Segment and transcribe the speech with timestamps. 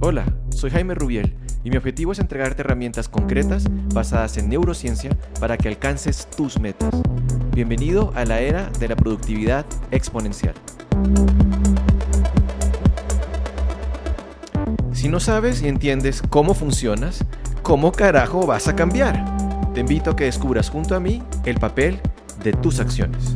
[0.00, 5.10] Hola, soy Jaime Rubiel y mi objetivo es entregarte herramientas concretas basadas en neurociencia
[5.40, 6.94] para que alcances tus metas.
[7.52, 10.54] Bienvenido a la era de la productividad exponencial.
[14.92, 17.24] Si no sabes y entiendes cómo funcionas,
[17.62, 19.24] ¿cómo carajo vas a cambiar?
[19.74, 21.98] Te invito a que descubras junto a mí el papel
[22.44, 23.34] de tus acciones.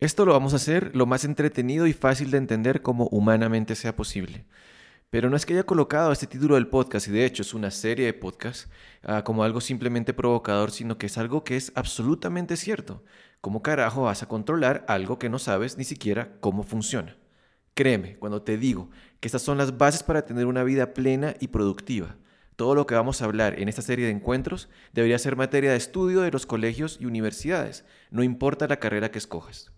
[0.00, 3.96] Esto lo vamos a hacer lo más entretenido y fácil de entender como humanamente sea
[3.96, 4.44] posible.
[5.10, 7.72] Pero no es que haya colocado este título del podcast, y de hecho es una
[7.72, 8.68] serie de podcasts,
[9.02, 13.02] ah, como algo simplemente provocador, sino que es algo que es absolutamente cierto.
[13.40, 17.16] ¿Cómo carajo vas a controlar algo que no sabes ni siquiera cómo funciona?
[17.74, 21.48] Créeme, cuando te digo que estas son las bases para tener una vida plena y
[21.48, 22.14] productiva.
[22.54, 25.76] Todo lo que vamos a hablar en esta serie de encuentros debería ser materia de
[25.76, 29.72] estudio de los colegios y universidades, no importa la carrera que escojas.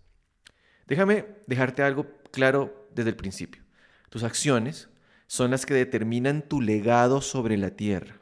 [0.91, 3.63] Déjame dejarte algo claro desde el principio.
[4.09, 4.89] Tus acciones
[5.25, 8.17] son las que determinan tu legado sobre la tierra.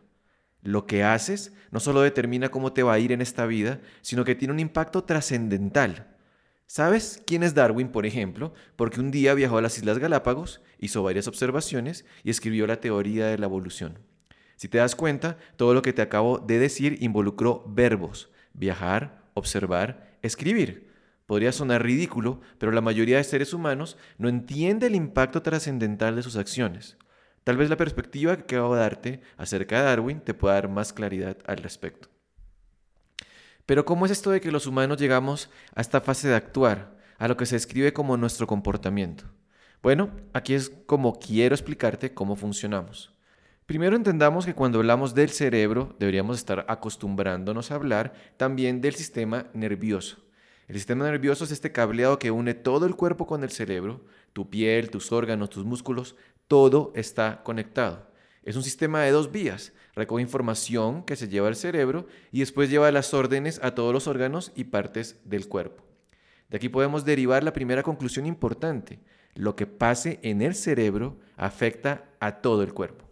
[0.61, 4.23] Lo que haces no solo determina cómo te va a ir en esta vida, sino
[4.23, 6.15] que tiene un impacto trascendental.
[6.67, 8.53] ¿Sabes quién es Darwin, por ejemplo?
[8.75, 13.25] Porque un día viajó a las Islas Galápagos, hizo varias observaciones y escribió la teoría
[13.25, 13.97] de la evolución.
[14.57, 20.19] Si te das cuenta, todo lo que te acabo de decir involucró verbos, viajar, observar,
[20.21, 20.88] escribir.
[21.29, 26.23] Podría sonar ridículo, pero la mayoría de seres humanos no entiende el impacto trascendental de
[26.23, 26.97] sus acciones.
[27.43, 30.91] Tal vez la perspectiva que acabo de darte acerca de Darwin te pueda dar más
[30.91, 32.09] claridad al respecto.
[33.67, 37.27] Pero ¿cómo es esto de que los humanos llegamos a esta fase de actuar, a
[37.27, 39.25] lo que se describe como nuestro comportamiento?
[39.83, 43.13] Bueno, aquí es como quiero explicarte cómo funcionamos.
[43.67, 49.45] Primero entendamos que cuando hablamos del cerebro deberíamos estar acostumbrándonos a hablar también del sistema
[49.53, 50.27] nervioso.
[50.69, 54.01] El sistema nervioso es este cableado que une todo el cuerpo con el cerebro,
[54.33, 56.15] tu piel, tus órganos, tus músculos,
[56.47, 58.07] todo está conectado.
[58.43, 59.73] Es un sistema de dos vías.
[59.95, 64.05] Recoge información que se lleva al cerebro y después lleva las órdenes a todos los
[64.05, 65.83] órganos y partes del cuerpo.
[66.49, 68.99] De aquí podemos derivar la primera conclusión importante.
[69.33, 73.08] Lo que pase en el cerebro afecta a todo el cuerpo.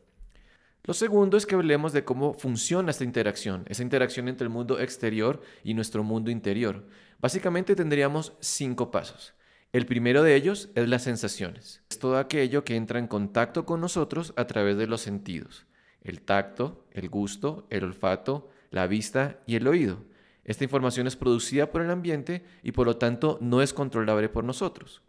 [0.88, 4.80] Lo segundo es que hablemos de cómo funciona esta interacción, esa interacción entre el mundo
[4.80, 6.88] exterior y nuestro mundo interior.
[7.20, 9.34] Básicamente tendríamos cinco pasos.
[9.74, 11.84] El primero de ellos es las sensaciones.
[11.90, 15.66] Es todo aquello que entra en contacto con nosotros a través de los sentidos.
[16.02, 20.06] El tacto, el gusto, el olfato, la vista y el oído.
[20.46, 24.46] Esta información es producida por el ambiente y por lo tanto no es controlable por
[24.46, 25.02] nosotros.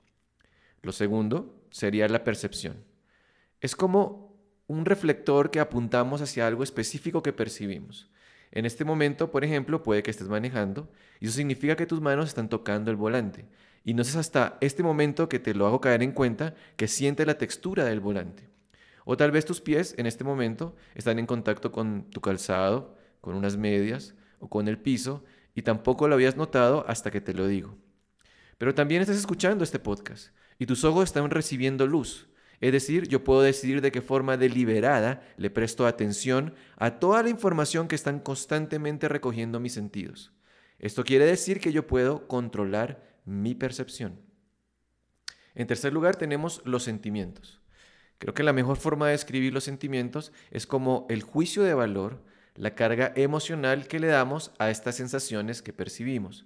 [0.83, 2.83] Lo segundo sería la percepción.
[3.61, 4.28] Es como
[4.69, 8.09] un reflector que apuntamos hacia algo específico que percibimos.
[8.53, 10.89] En este momento, por ejemplo, puede que estés manejando
[11.21, 13.47] y eso significa que tus manos están tocando el volante.
[13.85, 17.27] Y no es hasta este momento que te lo hago caer en cuenta que siente
[17.27, 18.49] la textura del volante.
[19.05, 23.35] O tal vez tus pies en este momento están en contacto con tu calzado, con
[23.35, 25.25] unas medias o con el piso
[25.55, 27.77] y tampoco lo habías notado hasta que te lo digo.
[28.59, 30.29] Pero también estás escuchando este podcast
[30.59, 32.28] y tus ojos están recibiendo luz.
[32.61, 37.31] Es decir, yo puedo decidir de qué forma deliberada le presto atención a toda la
[37.31, 40.33] información que están constantemente recogiendo mis sentidos.
[40.79, 44.21] Esto quiere decir que yo puedo controlar mi percepción.
[45.55, 47.61] En tercer lugar tenemos los sentimientos.
[48.19, 52.25] Creo que la mejor forma de describir los sentimientos es como el juicio de valor,
[52.55, 56.45] la carga emocional que le damos a estas sensaciones que percibimos.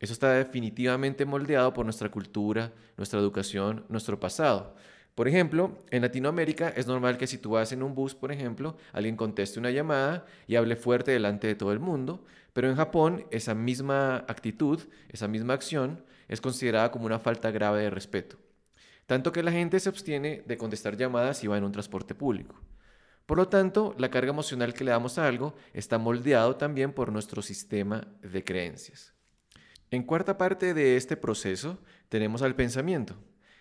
[0.00, 4.74] Eso está definitivamente moldeado por nuestra cultura, nuestra educación, nuestro pasado.
[5.14, 8.76] Por ejemplo, en Latinoamérica es normal que si tú vas en un bus, por ejemplo,
[8.92, 13.24] alguien conteste una llamada y hable fuerte delante de todo el mundo, pero en Japón
[13.30, 18.38] esa misma actitud, esa misma acción es considerada como una falta grave de respeto.
[19.06, 22.56] Tanto que la gente se abstiene de contestar llamadas si va en un transporte público.
[23.26, 27.12] Por lo tanto, la carga emocional que le damos a algo está moldeado también por
[27.12, 29.14] nuestro sistema de creencias.
[29.90, 33.16] En cuarta parte de este proceso tenemos al pensamiento.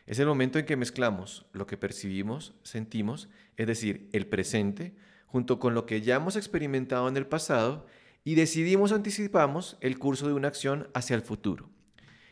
[0.06, 4.94] Es el momento en que mezclamos lo que percibimos, sentimos, es decir, el presente,
[5.28, 7.88] junto con lo que ya hemos experimentado en el pasado
[8.24, 11.70] y decidimos o anticipamos el curso de una acción hacia el futuro.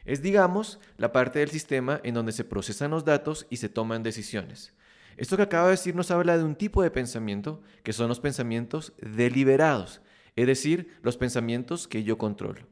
[0.03, 4.03] Es, digamos, la parte del sistema en donde se procesan los datos y se toman
[4.03, 4.73] decisiones.
[5.17, 8.19] Esto que acabo de decir nos habla de un tipo de pensamiento que son los
[8.19, 10.01] pensamientos deliberados,
[10.35, 12.67] es decir, los pensamientos que yo controlo.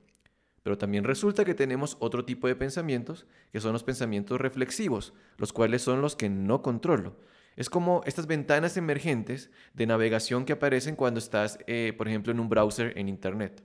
[0.63, 5.53] Pero también resulta que tenemos otro tipo de pensamientos, que son los pensamientos reflexivos, los
[5.53, 7.17] cuales son los que no controlo.
[7.55, 12.39] Es como estas ventanas emergentes de navegación que aparecen cuando estás, eh, por ejemplo, en
[12.39, 13.63] un browser en Internet.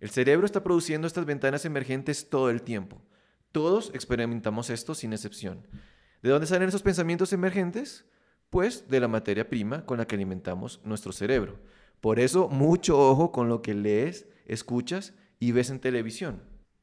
[0.00, 3.00] El cerebro está produciendo estas ventanas emergentes todo el tiempo.
[3.52, 5.66] Todos experimentamos esto sin excepción.
[6.22, 8.04] ¿De dónde salen esos pensamientos emergentes?
[8.50, 11.58] Pues de la materia prima con la que alimentamos nuestro cerebro.
[12.00, 16.42] Por eso, mucho ojo con lo que lees, escuchas y ves en televisión.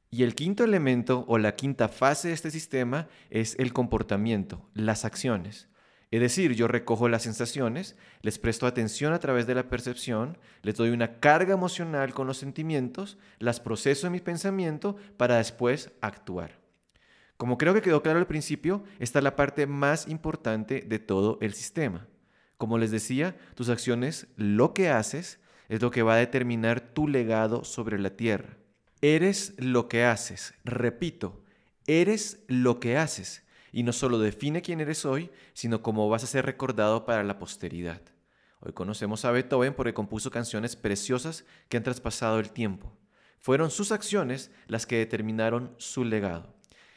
[0.09, 5.05] Y el quinto elemento o la quinta fase de este sistema es el comportamiento, las
[5.05, 5.69] acciones.
[6.11, 10.75] Es decir, yo recojo las sensaciones, les presto atención a través de la percepción, les
[10.75, 16.59] doy una carga emocional con los sentimientos, las proceso en mi pensamiento para después actuar.
[17.37, 21.39] Como creo que quedó claro al principio, esta es la parte más importante de todo
[21.41, 22.07] el sistema.
[22.57, 25.39] Como les decía, tus acciones, lo que haces,
[25.73, 28.57] es lo que va a determinar tu legado sobre la tierra.
[29.01, 30.53] Eres lo que haces.
[30.63, 31.43] Repito,
[31.87, 33.43] eres lo que haces.
[33.71, 37.39] Y no solo define quién eres hoy, sino cómo vas a ser recordado para la
[37.39, 38.01] posteridad.
[38.59, 42.95] Hoy conocemos a Beethoven porque compuso canciones preciosas que han traspasado el tiempo.
[43.39, 46.53] Fueron sus acciones las que determinaron su legado.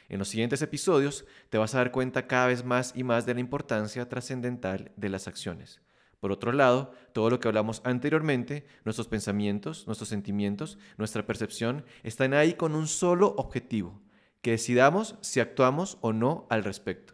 [0.07, 3.33] En los siguientes episodios te vas a dar cuenta cada vez más y más de
[3.33, 5.81] la importancia trascendental de las acciones.
[6.19, 12.33] Por otro lado, todo lo que hablamos anteriormente, nuestros pensamientos, nuestros sentimientos, nuestra percepción, están
[12.33, 14.01] ahí con un solo objetivo,
[14.41, 17.13] que decidamos si actuamos o no al respecto.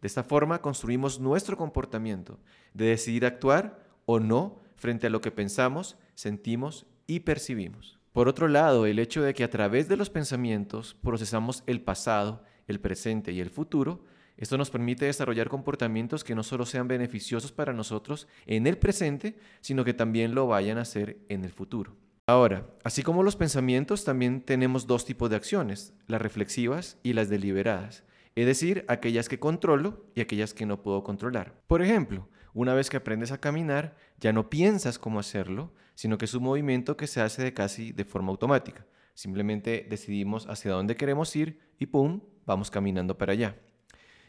[0.00, 2.38] De esta forma construimos nuestro comportamiento,
[2.72, 7.98] de decidir actuar o no frente a lo que pensamos, sentimos y percibimos.
[8.12, 12.44] Por otro lado, el hecho de que a través de los pensamientos procesamos el pasado,
[12.66, 14.04] el presente y el futuro,
[14.36, 19.36] esto nos permite desarrollar comportamientos que no solo sean beneficiosos para nosotros en el presente,
[19.60, 21.96] sino que también lo vayan a hacer en el futuro.
[22.26, 27.28] Ahora, así como los pensamientos, también tenemos dos tipos de acciones, las reflexivas y las
[27.28, 28.04] deliberadas,
[28.34, 31.54] es decir, aquellas que controlo y aquellas que no puedo controlar.
[31.66, 36.24] Por ejemplo, una vez que aprendes a caminar, ya no piensas cómo hacerlo, sino que
[36.24, 38.86] es un movimiento que se hace de casi de forma automática.
[39.14, 42.20] Simplemente decidimos hacia dónde queremos ir y ¡pum!
[42.46, 43.56] vamos caminando para allá.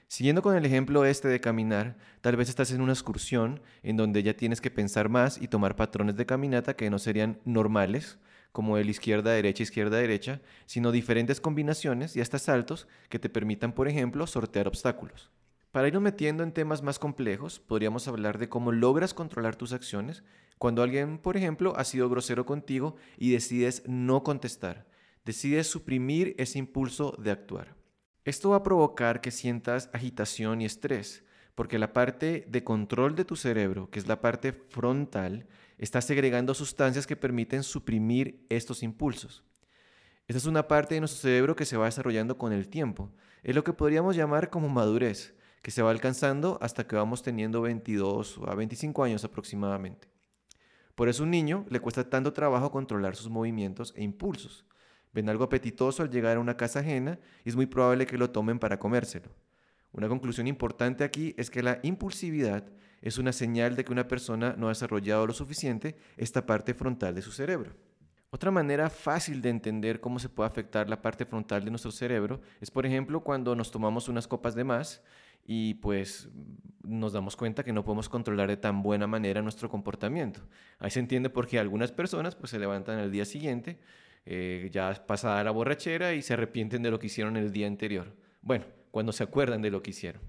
[0.08, 4.22] Siguiendo con el ejemplo este de caminar, tal vez estás en una excursión en donde
[4.22, 8.20] ya tienes que pensar más y tomar patrones de caminata que no serían normales,
[8.52, 14.28] como el izquierda-derecha, izquierda-derecha, sino diferentes combinaciones y hasta saltos que te permitan, por ejemplo,
[14.28, 15.32] sortear obstáculos.
[15.72, 20.24] Para irnos metiendo en temas más complejos, podríamos hablar de cómo logras controlar tus acciones
[20.58, 24.88] cuando alguien, por ejemplo, ha sido grosero contigo y decides no contestar,
[25.26, 27.76] decides suprimir ese impulso de actuar.
[28.26, 31.24] Esto va a provocar que sientas agitación y estrés,
[31.54, 35.46] porque la parte de control de tu cerebro, que es la parte frontal,
[35.78, 39.44] está segregando sustancias que permiten suprimir estos impulsos.
[40.28, 43.12] Esta es una parte de nuestro cerebro que se va desarrollando con el tiempo.
[43.44, 47.62] Es lo que podríamos llamar como madurez, que se va alcanzando hasta que vamos teniendo
[47.62, 50.08] 22 a 25 años aproximadamente.
[50.96, 54.66] Por eso a un niño le cuesta tanto trabajo controlar sus movimientos e impulsos
[55.16, 58.30] ven algo apetitoso al llegar a una casa ajena y es muy probable que lo
[58.30, 59.30] tomen para comérselo.
[59.94, 62.66] Una conclusión importante aquí es que la impulsividad
[63.02, 67.16] es una señal de que una persona no ha desarrollado lo suficiente esta parte frontal
[67.16, 67.72] de su cerebro.
[68.30, 72.42] Otra manera fácil de entender cómo se puede afectar la parte frontal de nuestro cerebro
[72.60, 75.02] es, por ejemplo, cuando nos tomamos unas copas de más
[75.46, 76.28] y pues
[76.84, 80.42] nos damos cuenta que no podemos controlar de tan buena manera nuestro comportamiento.
[80.80, 83.80] Ahí se entiende por qué algunas personas pues se levantan al día siguiente
[84.26, 88.16] eh, ya pasada la borrachera y se arrepienten de lo que hicieron el día anterior.
[88.42, 90.22] Bueno, cuando se acuerdan de lo que hicieron.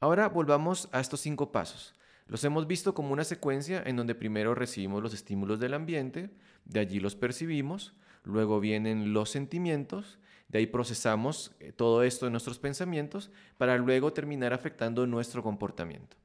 [0.00, 1.94] Ahora volvamos a estos cinco pasos.
[2.26, 6.30] Los hemos visto como una secuencia en donde primero recibimos los estímulos del ambiente,
[6.64, 7.94] de allí los percibimos,
[8.24, 10.18] luego vienen los sentimientos,
[10.48, 16.16] de ahí procesamos eh, todo esto en nuestros pensamientos para luego terminar afectando nuestro comportamiento.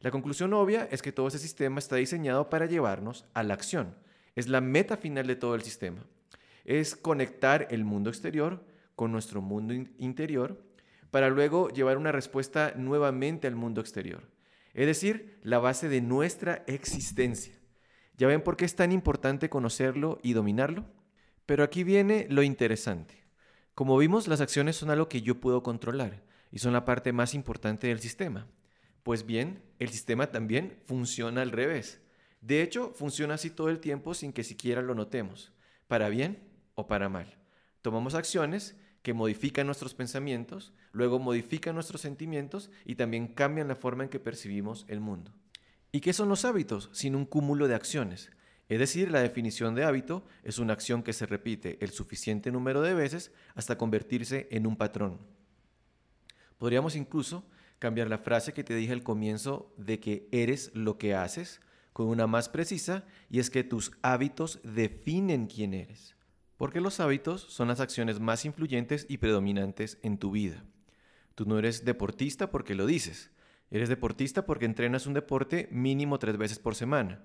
[0.00, 3.94] La conclusión obvia es que todo ese sistema está diseñado para llevarnos a la acción.
[4.34, 6.04] Es la meta final de todo el sistema
[6.64, 8.64] es conectar el mundo exterior
[8.96, 10.64] con nuestro mundo interior
[11.10, 14.28] para luego llevar una respuesta nuevamente al mundo exterior.
[14.72, 17.54] Es decir, la base de nuestra existencia.
[18.16, 20.84] ¿Ya ven por qué es tan importante conocerlo y dominarlo?
[21.46, 23.24] Pero aquí viene lo interesante.
[23.74, 27.34] Como vimos, las acciones son algo que yo puedo controlar y son la parte más
[27.34, 28.46] importante del sistema.
[29.02, 32.00] Pues bien, el sistema también funciona al revés.
[32.40, 35.52] De hecho, funciona así todo el tiempo sin que siquiera lo notemos,
[35.88, 37.36] para bien o para mal.
[37.82, 44.04] Tomamos acciones que modifican nuestros pensamientos, luego modifican nuestros sentimientos y también cambian la forma
[44.04, 45.32] en que percibimos el mundo.
[45.92, 46.88] ¿Y qué son los hábitos?
[46.92, 48.32] Sin un cúmulo de acciones.
[48.68, 52.80] Es decir, la definición de hábito es una acción que se repite el suficiente número
[52.80, 55.20] de veces hasta convertirse en un patrón.
[56.58, 57.44] Podríamos incluso
[57.78, 61.60] cambiar la frase que te dije al comienzo de que eres lo que haces
[61.92, 66.16] con una más precisa y es que tus hábitos definen quién eres.
[66.64, 70.64] Porque los hábitos son las acciones más influyentes y predominantes en tu vida.
[71.34, 73.30] Tú no eres deportista porque lo dices.
[73.70, 77.22] Eres deportista porque entrenas un deporte mínimo tres veces por semana.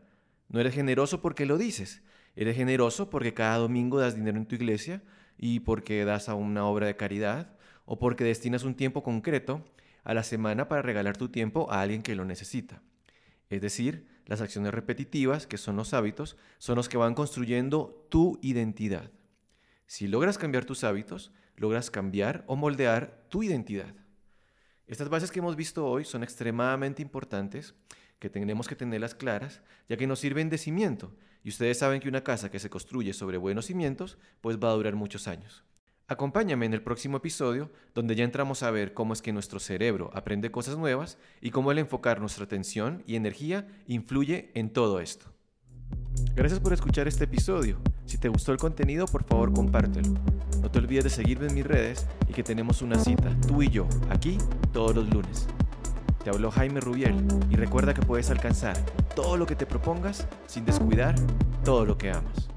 [0.50, 2.02] No eres generoso porque lo dices.
[2.36, 5.04] Eres generoso porque cada domingo das dinero en tu iglesia
[5.38, 7.56] y porque das a una obra de caridad
[7.86, 9.64] o porque destinas un tiempo concreto
[10.04, 12.82] a la semana para regalar tu tiempo a alguien que lo necesita.
[13.50, 18.38] Es decir, las acciones repetitivas, que son los hábitos, son los que van construyendo tu
[18.42, 19.10] identidad.
[19.90, 23.96] Si logras cambiar tus hábitos, logras cambiar o moldear tu identidad.
[24.86, 27.74] Estas bases que hemos visto hoy son extremadamente importantes,
[28.20, 31.16] que tenemos que tenerlas claras, ya que nos sirven de cimiento.
[31.44, 34.76] Y ustedes saben que una casa que se construye sobre buenos cimientos, pues va a
[34.76, 35.64] durar muchos años.
[36.08, 40.12] Acompáñame en el próximo episodio, donde ya entramos a ver cómo es que nuestro cerebro
[40.14, 45.34] aprende cosas nuevas y cómo el enfocar nuestra atención y energía influye en todo esto.
[46.36, 47.82] Gracias por escuchar este episodio.
[48.10, 50.16] Si te gustó el contenido, por favor compártelo.
[50.64, 53.70] No te olvides de seguirme en mis redes y que tenemos una cita, tú y
[53.70, 54.40] yo, aquí
[54.74, 55.46] todos los lunes.
[56.24, 58.76] Te habló Jaime Rubiel y recuerda que puedes alcanzar
[59.16, 61.14] todo lo que te propongas sin descuidar
[61.64, 62.50] todo lo que amas.